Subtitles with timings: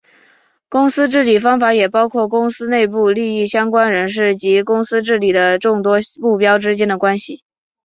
[0.67, 7.43] 公司治理方法也包括公司内部利益相关人士及公司治理的众多目标之间的关系。